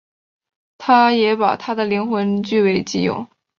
[0.79, 3.27] 他也把她的灵魂据为己有。